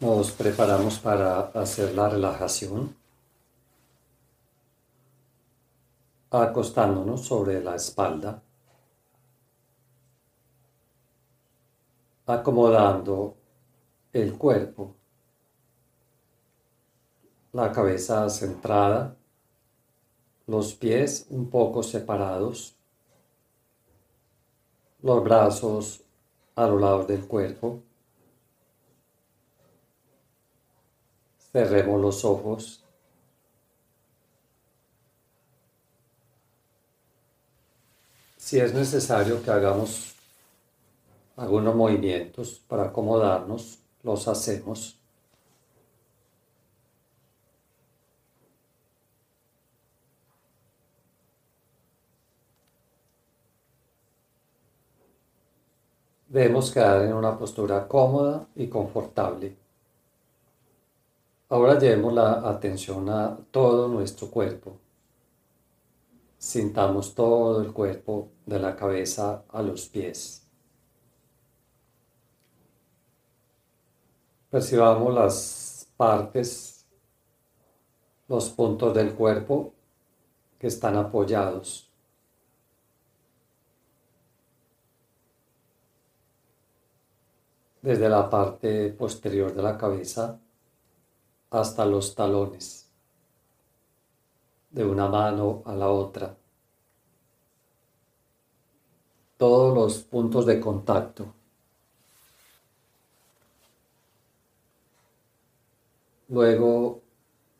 Nos 0.00 0.30
preparamos 0.30 0.98
para 0.98 1.40
hacer 1.50 1.94
la 1.94 2.08
relajación, 2.08 2.96
acostándonos 6.30 7.26
sobre 7.26 7.62
la 7.62 7.76
espalda, 7.76 8.42
acomodando 12.24 13.36
el 14.14 14.38
cuerpo, 14.38 14.94
la 17.52 17.70
cabeza 17.70 18.30
centrada, 18.30 19.14
los 20.46 20.72
pies 20.76 21.26
un 21.28 21.50
poco 21.50 21.82
separados, 21.82 22.74
los 25.02 25.22
brazos 25.22 26.02
a 26.56 26.66
los 26.66 26.80
lados 26.80 27.06
del 27.06 27.26
cuerpo. 27.26 27.82
Cerremos 31.52 32.00
los 32.00 32.24
ojos. 32.24 32.84
Si 38.36 38.58
es 38.58 38.74
necesario 38.74 39.42
que 39.42 39.50
hagamos 39.50 40.14
algunos 41.36 41.74
movimientos 41.74 42.60
para 42.68 42.84
acomodarnos, 42.84 43.78
los 44.02 44.28
hacemos. 44.28 44.96
Debemos 56.28 56.70
quedar 56.70 57.02
en 57.02 57.12
una 57.12 57.36
postura 57.36 57.88
cómoda 57.88 58.46
y 58.54 58.68
confortable. 58.68 59.56
Ahora 61.52 61.76
llevemos 61.80 62.14
la 62.14 62.48
atención 62.48 63.08
a 63.10 63.36
todo 63.50 63.88
nuestro 63.88 64.30
cuerpo. 64.30 64.78
Sintamos 66.38 67.12
todo 67.12 67.60
el 67.60 67.72
cuerpo 67.72 68.28
de 68.46 68.60
la 68.60 68.76
cabeza 68.76 69.42
a 69.48 69.60
los 69.60 69.88
pies. 69.88 70.46
Percibamos 74.48 75.12
las 75.12 75.88
partes, 75.96 76.86
los 78.28 78.48
puntos 78.50 78.94
del 78.94 79.12
cuerpo 79.14 79.74
que 80.56 80.68
están 80.68 80.96
apoyados. 80.96 81.90
Desde 87.82 88.08
la 88.08 88.30
parte 88.30 88.90
posterior 88.90 89.52
de 89.52 89.62
la 89.62 89.76
cabeza 89.76 90.38
hasta 91.50 91.84
los 91.84 92.14
talones, 92.14 92.88
de 94.70 94.84
una 94.84 95.08
mano 95.08 95.62
a 95.66 95.74
la 95.74 95.88
otra. 95.90 96.36
Todos 99.36 99.74
los 99.74 100.04
puntos 100.04 100.46
de 100.46 100.60
contacto. 100.60 101.34
Luego 106.28 107.00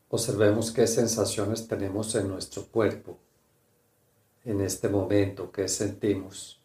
observemos 0.09 0.71
qué 0.71 0.87
sensaciones 0.87 1.67
tenemos 1.67 2.15
en 2.15 2.29
nuestro 2.29 2.65
cuerpo 2.67 3.17
en 4.43 4.61
este 4.61 4.89
momento, 4.89 5.51
qué 5.51 5.67
sentimos. 5.67 6.60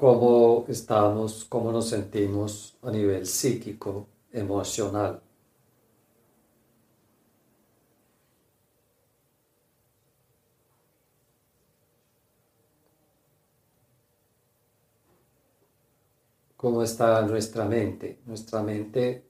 Cómo 0.00 0.64
estamos, 0.68 1.44
cómo 1.44 1.70
nos 1.70 1.90
sentimos 1.90 2.74
a 2.82 2.90
nivel 2.90 3.26
psíquico, 3.26 4.06
emocional. 4.32 5.20
¿Cómo 16.56 16.82
está 16.82 17.20
nuestra 17.20 17.66
mente? 17.66 18.20
Nuestra 18.24 18.62
mente 18.62 19.22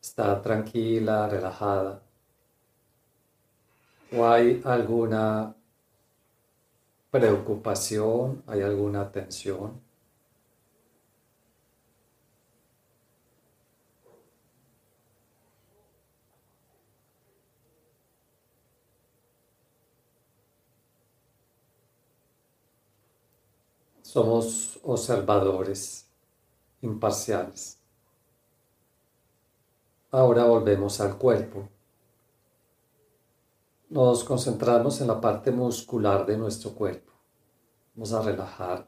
está 0.00 0.40
tranquila, 0.40 1.28
relajada. 1.28 2.00
¿O 4.12 4.24
hay 4.24 4.60
alguna 4.64 5.52
preocupación, 7.10 8.42
hay 8.46 8.62
alguna 8.62 9.10
tensión. 9.10 9.89
Somos 24.12 24.78
observadores 24.82 26.06
imparciales. 26.82 27.78
Ahora 30.10 30.44
volvemos 30.44 31.00
al 31.00 31.16
cuerpo 31.16 31.68
nos 33.90 34.22
concentramos 34.22 35.00
en 35.00 35.08
la 35.08 35.20
parte 35.20 35.50
muscular 35.50 36.24
de 36.24 36.36
nuestro 36.36 36.70
cuerpo. 36.70 37.12
Vamos 37.94 38.12
a 38.12 38.22
relajar 38.22 38.86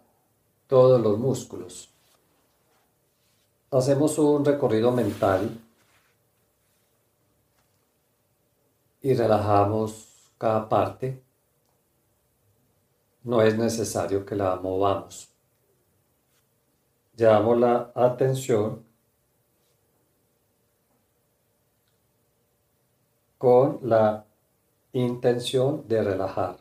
todos 0.68 1.00
los 1.00 1.18
músculos. 1.18 1.90
Hacemos 3.72 4.16
un 4.18 4.44
recorrido 4.44 4.92
mental 4.92 5.60
y 9.00 9.14
relajamos 9.14 10.06
cada 10.38 10.68
parte. 10.68 11.21
No 13.24 13.42
es 13.42 13.56
necesario 13.56 14.24
que 14.24 14.34
la 14.36 14.56
movamos. 14.56 15.28
Llevamos 17.16 17.58
la 17.58 17.92
atención 17.94 18.84
con 23.38 23.78
la 23.82 24.24
Intención 24.94 25.88
de 25.88 26.02
relajar. 26.02 26.58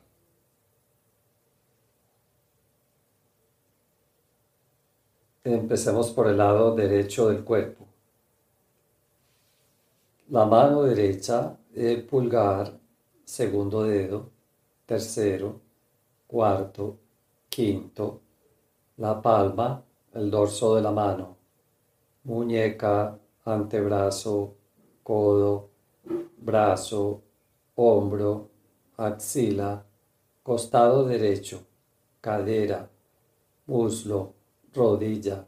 Empecemos 5.44 6.12
por 6.12 6.28
el 6.28 6.38
lado 6.38 6.74
derecho 6.74 7.28
del 7.28 7.44
cuerpo. 7.44 7.86
La 10.30 10.46
mano 10.46 10.84
derecha, 10.84 11.58
el 11.74 12.06
pulgar, 12.06 12.80
segundo 13.26 13.84
dedo, 13.84 14.30
tercero, 14.86 15.60
cuarto, 16.32 16.98
quinto, 17.50 18.22
la 18.96 19.22
palma, 19.22 19.84
el 20.14 20.32
dorso 20.32 20.76
de 20.76 20.82
la 20.82 20.92
mano, 20.92 21.36
muñeca, 22.24 23.20
antebrazo, 23.44 24.56
codo, 25.04 25.72
brazo, 26.38 27.22
hombro, 27.76 28.48
axila, 28.96 29.84
costado 30.42 31.04
derecho, 31.04 31.66
cadera, 32.22 32.90
muslo, 33.66 34.34
rodilla, 34.74 35.46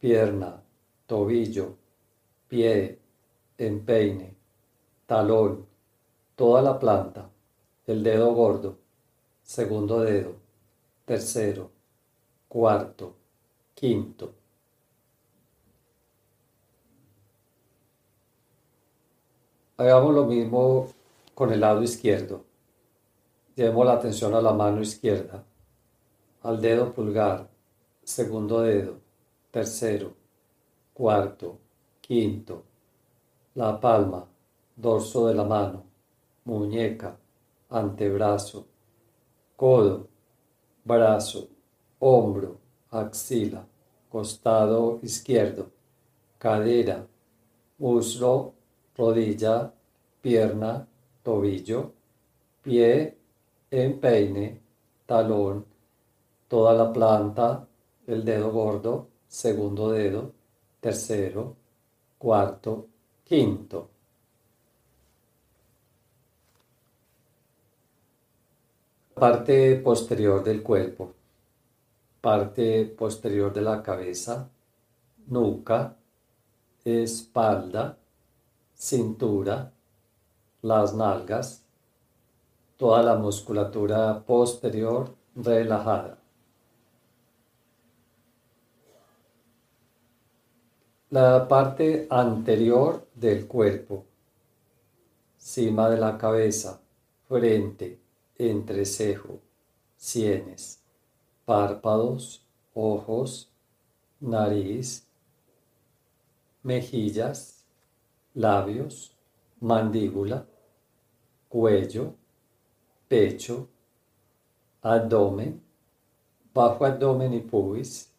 pierna, 0.00 0.60
tobillo, 1.06 1.76
pie, 2.48 2.98
empeine, 3.56 4.34
talón, 5.06 5.64
toda 6.34 6.60
la 6.60 6.76
planta, 6.76 7.30
el 7.86 8.02
dedo 8.02 8.34
gordo, 8.34 8.81
segundo 9.42 10.00
dedo, 10.00 10.36
tercero, 11.04 11.70
cuarto, 12.48 13.16
quinto. 13.74 14.34
Hagamos 19.76 20.14
lo 20.14 20.26
mismo 20.26 20.88
con 21.34 21.52
el 21.52 21.60
lado 21.60 21.82
izquierdo. 21.82 22.44
Llevemos 23.56 23.86
la 23.86 23.94
atención 23.94 24.34
a 24.34 24.40
la 24.40 24.52
mano 24.52 24.80
izquierda, 24.80 25.44
al 26.42 26.60
dedo 26.60 26.92
pulgar, 26.92 27.48
segundo 28.02 28.60
dedo, 28.60 28.98
tercero, 29.50 30.14
cuarto, 30.94 31.58
quinto, 32.00 32.62
la 33.54 33.78
palma, 33.78 34.26
dorso 34.76 35.26
de 35.26 35.34
la 35.34 35.44
mano, 35.44 35.84
muñeca, 36.44 37.16
antebrazo, 37.68 38.66
codo, 39.62 40.08
brazo, 40.84 41.48
hombro, 42.00 42.58
axila, 42.90 43.64
costado 44.10 44.98
izquierdo, 45.04 45.70
cadera, 46.36 47.06
muslo, 47.78 48.54
rodilla, 48.96 49.72
pierna, 50.20 50.84
tobillo, 51.22 51.92
pie, 52.60 53.16
empeine, 53.70 54.60
talón, 55.06 55.64
toda 56.48 56.74
la 56.74 56.92
planta, 56.92 57.64
el 58.08 58.24
dedo 58.24 58.50
gordo, 58.50 59.10
segundo 59.28 59.92
dedo, 59.92 60.32
tercero, 60.80 61.54
cuarto, 62.18 62.88
quinto. 63.22 63.91
Parte 69.22 69.76
posterior 69.76 70.42
del 70.42 70.64
cuerpo, 70.64 71.12
parte 72.20 72.86
posterior 72.86 73.52
de 73.52 73.60
la 73.60 73.80
cabeza, 73.80 74.50
nuca, 75.28 75.96
espalda, 76.84 77.98
cintura, 78.74 79.72
las 80.62 80.96
nalgas, 80.96 81.64
toda 82.76 83.00
la 83.04 83.14
musculatura 83.14 84.24
posterior 84.26 85.14
relajada. 85.36 86.18
La 91.10 91.46
parte 91.46 92.08
anterior 92.10 93.06
del 93.14 93.46
cuerpo, 93.46 94.04
cima 95.36 95.88
de 95.88 95.98
la 95.98 96.18
cabeza, 96.18 96.80
frente, 97.28 98.01
entrecejo, 98.38 99.40
sienes, 99.96 100.82
párpados, 101.44 102.46
ojos, 102.74 103.52
nariz, 104.20 105.06
mejillas, 106.62 107.64
labios, 108.34 109.16
mandíbula, 109.60 110.46
cuello, 111.48 112.14
pecho, 113.08 113.68
abdomen, 114.80 115.62
bajo 116.54 116.84
abdomen 116.84 117.34
y 117.34 117.40
pubis, 117.40 118.12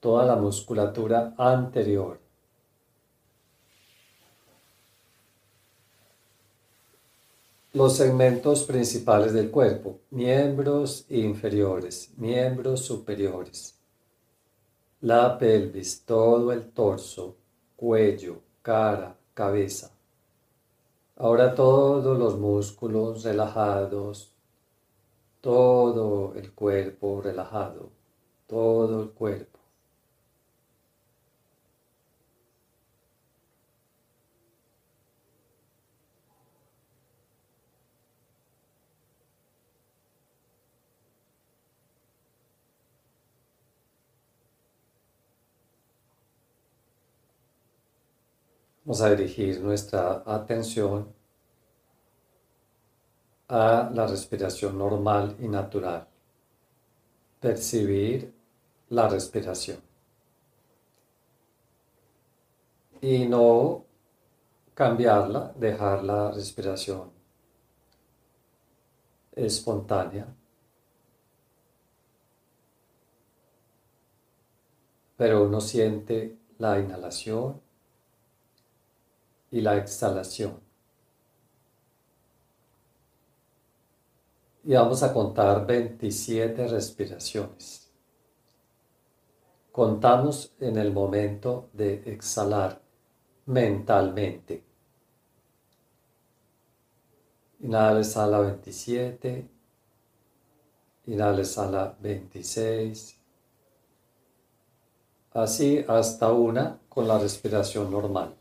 toda 0.00 0.24
la 0.26 0.36
musculatura 0.36 1.34
anterior. 1.36 2.27
Los 7.74 7.98
segmentos 7.98 8.62
principales 8.62 9.34
del 9.34 9.50
cuerpo, 9.50 9.98
miembros 10.10 11.04
inferiores, 11.10 12.10
miembros 12.16 12.80
superiores, 12.80 13.78
la 15.02 15.36
pelvis, 15.36 16.02
todo 16.06 16.50
el 16.50 16.70
torso, 16.70 17.36
cuello, 17.76 18.40
cara, 18.62 19.14
cabeza. 19.34 19.90
Ahora 21.16 21.54
todos 21.54 22.18
los 22.18 22.38
músculos 22.38 23.22
relajados, 23.24 24.32
todo 25.42 26.32
el 26.36 26.52
cuerpo 26.52 27.20
relajado, 27.20 27.90
todo 28.46 29.02
el 29.02 29.10
cuerpo. 29.10 29.57
Vamos 48.88 49.02
a 49.02 49.10
dirigir 49.10 49.60
nuestra 49.60 50.22
atención 50.24 51.12
a 53.48 53.90
la 53.92 54.06
respiración 54.06 54.78
normal 54.78 55.36
y 55.38 55.46
natural. 55.46 56.08
Percibir 57.38 58.32
la 58.88 59.06
respiración. 59.10 59.78
Y 63.02 63.26
no 63.26 63.84
cambiarla, 64.72 65.52
dejar 65.54 66.02
la 66.02 66.30
respiración 66.30 67.10
espontánea. 69.32 70.34
Pero 75.18 75.44
uno 75.44 75.60
siente 75.60 76.38
la 76.56 76.78
inhalación 76.78 77.67
y 79.50 79.60
la 79.60 79.76
exhalación. 79.76 80.60
Y 84.64 84.74
vamos 84.74 85.02
a 85.02 85.12
contar 85.12 85.66
27 85.66 86.68
respiraciones. 86.68 87.90
Contamos 89.72 90.54
en 90.60 90.76
el 90.76 90.92
momento 90.92 91.70
de 91.72 92.02
exhalar 92.12 92.82
mentalmente. 93.46 94.64
Inhala, 97.60 98.00
exhala 98.00 98.40
27. 98.40 99.48
Inhala, 101.06 101.40
exhala 101.40 101.96
26. 102.00 103.18
Así 105.32 105.84
hasta 105.88 106.32
una 106.32 106.80
con 106.88 107.08
la 107.08 107.18
respiración 107.18 107.90
normal. 107.90 108.37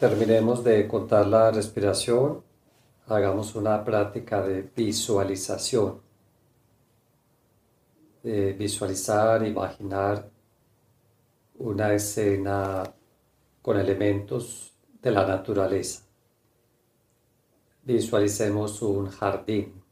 Terminemos 0.00 0.64
de 0.64 0.88
contar 0.88 1.26
la 1.26 1.50
respiración, 1.50 2.42
hagamos 3.06 3.54
una 3.54 3.84
práctica 3.84 4.40
de 4.40 4.62
visualización. 4.62 6.00
De 8.22 8.54
visualizar, 8.54 9.46
imaginar 9.46 10.30
una 11.58 11.92
escena 11.92 12.82
con 13.60 13.78
elementos 13.78 14.72
de 15.02 15.10
la 15.10 15.26
naturaleza. 15.26 16.02
Visualicemos 17.82 18.80
un 18.80 19.10
jardín. 19.10 19.82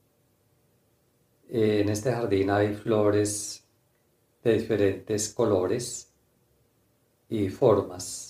En 1.50 1.88
este 1.90 2.12
jardín 2.12 2.48
hay 2.48 2.72
flores 2.72 3.62
de 4.42 4.54
diferentes 4.54 5.34
colores 5.34 6.10
y 7.28 7.50
formas. 7.50 8.27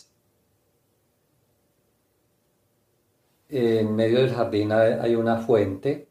En 3.51 3.97
medio 3.97 4.19
del 4.21 4.35
jardín 4.35 4.73
hay 4.73 5.15
una 5.15 5.39
fuente, 5.39 6.07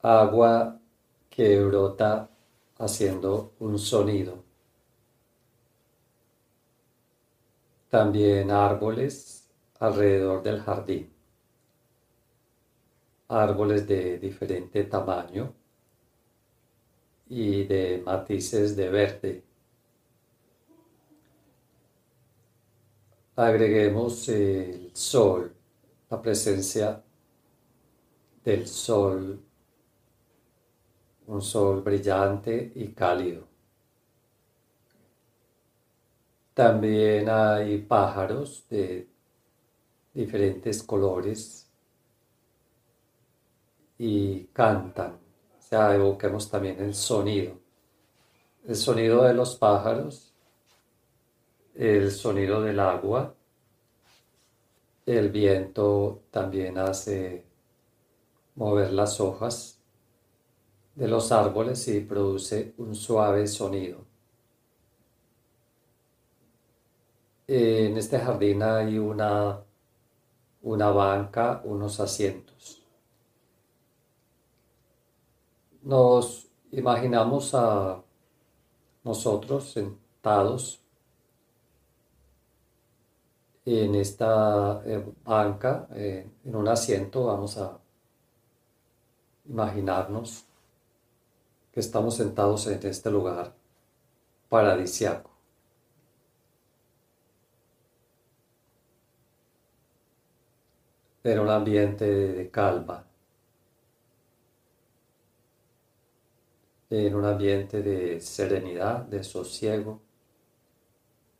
agua 0.00 0.80
que 1.28 1.62
brota 1.62 2.30
haciendo 2.78 3.52
un 3.58 3.78
sonido. 3.78 4.42
También 7.90 8.50
árboles 8.50 9.50
alrededor 9.80 10.42
del 10.42 10.60
jardín. 10.62 11.12
Árboles 13.28 13.86
de 13.86 14.18
diferente 14.18 14.84
tamaño 14.84 15.52
y 17.28 17.64
de 17.64 18.02
matices 18.04 18.76
de 18.76 18.88
verde. 18.88 19.43
Agreguemos 23.36 24.28
el 24.28 24.90
sol, 24.94 25.52
la 26.08 26.22
presencia 26.22 27.02
del 28.44 28.68
sol, 28.68 29.42
un 31.26 31.42
sol 31.42 31.82
brillante 31.82 32.72
y 32.76 32.92
cálido. 32.92 33.48
También 36.54 37.28
hay 37.28 37.78
pájaros 37.78 38.66
de 38.70 39.08
diferentes 40.12 40.82
colores 40.84 41.68
y 43.98 44.44
cantan. 44.52 45.18
O 45.58 45.62
sea, 45.62 45.92
evoquemos 45.94 46.48
también 46.48 46.80
el 46.80 46.94
sonido. 46.94 47.58
El 48.64 48.76
sonido 48.76 49.24
de 49.24 49.34
los 49.34 49.56
pájaros, 49.56 50.33
el 51.74 52.10
sonido 52.10 52.62
del 52.62 52.80
agua, 52.80 53.34
el 55.06 55.30
viento 55.30 56.22
también 56.30 56.78
hace 56.78 57.44
mover 58.54 58.92
las 58.92 59.20
hojas 59.20 59.80
de 60.94 61.08
los 61.08 61.32
árboles 61.32 61.86
y 61.88 62.00
produce 62.00 62.74
un 62.78 62.94
suave 62.94 63.46
sonido. 63.46 64.04
en 67.46 67.96
este 67.98 68.18
jardín 68.18 68.62
hay 68.62 68.98
una, 68.98 69.62
una 70.62 70.90
banca, 70.90 71.60
unos 71.64 72.00
asientos. 72.00 72.82
Nos 75.82 76.48
imaginamos 76.72 77.54
a 77.54 78.02
nosotros 79.02 79.72
sentados 79.72 80.83
en 83.66 83.94
esta 83.94 84.82
eh, 84.84 85.04
banca, 85.24 85.88
eh, 85.92 86.28
en 86.44 86.56
un 86.56 86.68
asiento, 86.68 87.26
vamos 87.26 87.56
a 87.58 87.78
imaginarnos 89.46 90.46
que 91.72 91.80
estamos 91.80 92.16
sentados 92.16 92.66
en 92.66 92.86
este 92.86 93.10
lugar 93.10 93.54
paradisiaco. 94.48 95.34
en 101.24 101.38
un 101.40 101.48
ambiente 101.48 102.04
de 102.04 102.50
calma, 102.50 103.06
en 106.90 107.14
un 107.14 107.24
ambiente 107.24 107.82
de 107.82 108.20
serenidad, 108.20 109.06
de 109.06 109.24
sosiego, 109.24 110.02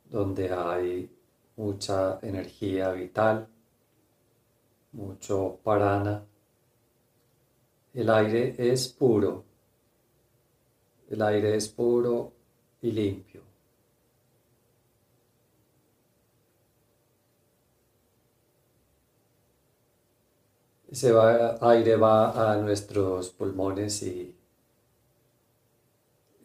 donde 0.09 0.51
hay 0.51 1.14
mucha 1.57 2.19
energía 2.21 2.91
vital, 2.91 3.47
mucho 4.93 5.59
parana. 5.63 6.25
El 7.93 8.09
aire 8.09 8.55
es 8.57 8.87
puro, 8.89 9.43
el 11.09 11.21
aire 11.21 11.55
es 11.55 11.69
puro 11.69 12.33
y 12.81 12.91
limpio. 12.91 13.45
ese 20.95 21.13
aire 21.59 21.97
va 21.97 22.51
a 22.53 22.55
nuestros 22.55 23.29
pulmones 23.31 24.01
y 24.03 24.33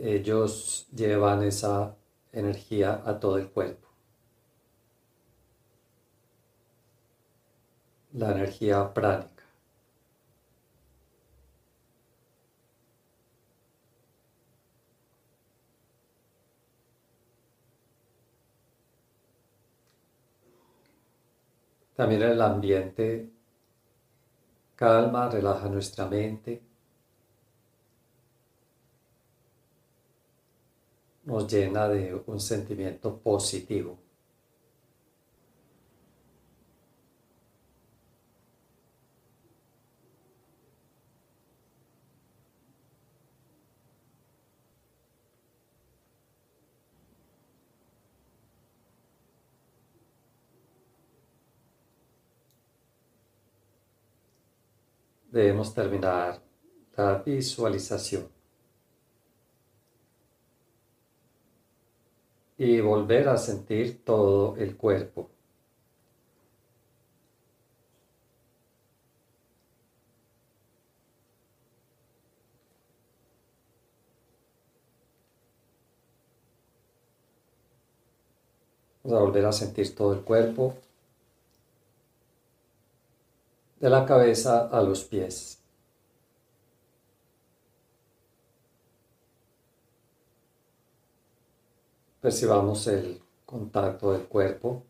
ellos 0.01 0.89
llevan 0.93 1.45
esa 1.45 1.97
energía 2.33 3.01
a 3.05 3.21
todo 3.21 3.39
el 3.39 3.49
cuerpo. 3.49 3.90
La 8.13 8.31
energía 8.31 8.95
pránica. 8.95 9.43
También 21.95 22.23
el 22.23 22.41
ambiente 22.41 23.31
calma, 24.75 25.29
relaja 25.29 25.69
nuestra 25.69 26.07
mente, 26.07 26.63
nos 31.25 31.51
llena 31.51 31.89
de 31.89 32.15
un 32.27 32.39
sentimiento 32.41 33.17
positivo. 33.19 33.99
Debemos 55.31 55.75
terminar 55.75 56.41
la 56.97 57.23
visualización 57.23 58.29
y 62.59 62.81
volver 62.81 63.29
a 63.29 63.37
sentir 63.39 64.05
todo 64.05 64.57
el 64.57 64.77
cuerpo. 64.77 65.31
Vamos 79.03 79.19
a 79.19 79.23
volver 79.25 79.47
a 79.47 79.53
sentir 79.53 79.95
todo 79.95 80.13
el 80.13 80.21
cuerpo 80.21 80.77
de 83.81 83.91
la 83.91 84.05
cabeza 84.05 84.69
a 84.69 84.83
los 84.83 85.05
pies. 85.05 85.59
Percibamos 92.21 92.87
el 92.87 93.23
contacto 93.47 94.13
del 94.13 94.27
cuerpo 94.29 94.85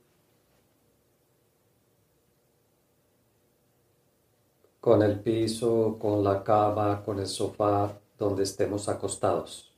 con 4.80 5.02
el 5.02 5.20
piso, 5.20 5.96
con 6.00 6.24
la 6.24 6.42
cama, 6.42 7.02
con 7.04 7.20
el 7.20 7.26
sofá 7.28 7.96
donde 8.18 8.42
estemos 8.42 8.88
acostados. 8.88 9.69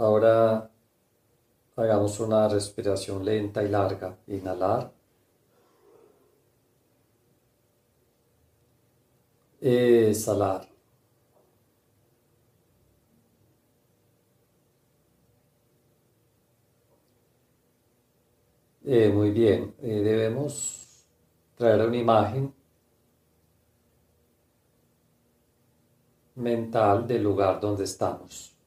Ahora 0.00 0.70
hagamos 1.76 2.20
una 2.20 2.48
respiración 2.48 3.22
lenta 3.22 3.62
y 3.62 3.68
larga. 3.68 4.16
Inhalar. 4.28 4.90
Exhalar. 9.60 10.68
Eh, 18.84 19.10
muy 19.10 19.30
bien, 19.30 19.74
eh, 19.82 20.00
debemos 20.02 21.06
traer 21.56 21.86
una 21.86 21.96
imagen 21.96 22.54
mental 26.34 27.06
del 27.06 27.22
lugar 27.22 27.60
donde 27.60 27.84
estamos. 27.84 28.59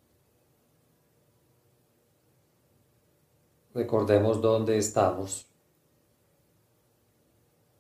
Recordemos 3.74 4.40
dónde 4.40 4.78
estamos 4.78 5.48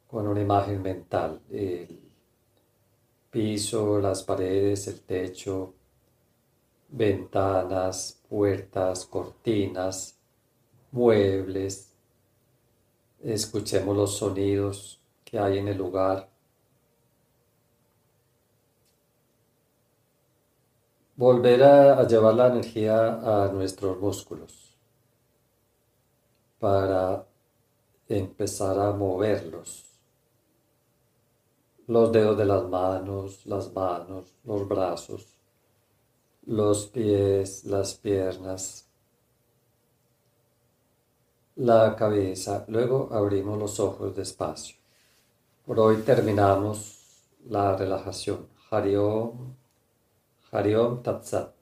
con 0.07 0.27
una 0.27 0.41
imagen 0.41 0.81
mental, 0.81 1.39
el 1.51 1.99
piso, 3.29 3.99
las 3.99 4.23
paredes, 4.23 4.87
el 4.87 5.01
techo, 5.01 5.75
ventanas, 6.89 8.19
puertas, 8.27 9.05
cortinas, 9.05 10.17
muebles. 10.91 11.93
Escuchemos 13.21 13.95
los 13.95 14.17
sonidos 14.17 14.99
que 15.23 15.37
hay 15.37 15.59
en 15.59 15.67
el 15.67 15.77
lugar. 15.77 16.27
Volver 21.15 21.63
a, 21.63 22.07
llevar 22.07 22.33
la 22.33 22.47
energía 22.47 23.43
a 23.45 23.51
nuestros 23.51 23.99
músculos 23.99 24.72
para 26.63 27.27
empezar 28.07 28.79
a 28.79 28.93
moverlos. 28.93 29.83
Los 31.87 32.09
dedos 32.13 32.37
de 32.37 32.45
las 32.45 32.63
manos, 32.69 33.45
las 33.45 33.73
manos, 33.73 34.33
los 34.45 34.65
brazos, 34.65 35.27
los 36.45 36.85
pies, 36.85 37.65
las 37.65 37.95
piernas, 37.95 38.87
la 41.57 41.97
cabeza. 41.97 42.63
Luego 42.69 43.09
abrimos 43.11 43.59
los 43.59 43.81
ojos 43.81 44.15
despacio. 44.15 44.77
Por 45.65 45.81
hoy 45.81 45.97
terminamos 45.97 47.25
la 47.49 47.75
relajación. 47.75 48.47
Hariom, 48.71 49.53
Hariom 50.49 51.03
Tatsat. 51.03 51.52